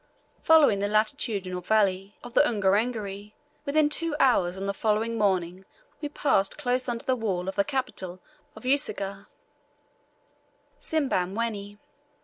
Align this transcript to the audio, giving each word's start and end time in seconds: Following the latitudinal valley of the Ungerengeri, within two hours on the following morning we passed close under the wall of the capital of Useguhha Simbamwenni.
Following 0.41 0.79
the 0.79 0.87
latitudinal 0.87 1.61
valley 1.61 2.15
of 2.23 2.33
the 2.33 2.41
Ungerengeri, 2.41 3.33
within 3.65 3.87
two 3.87 4.15
hours 4.19 4.57
on 4.57 4.65
the 4.65 4.73
following 4.73 5.15
morning 5.15 5.63
we 6.01 6.09
passed 6.09 6.57
close 6.57 6.89
under 6.89 7.05
the 7.05 7.15
wall 7.15 7.47
of 7.47 7.53
the 7.53 7.63
capital 7.63 8.19
of 8.55 8.63
Useguhha 8.65 9.27
Simbamwenni. 10.79 11.77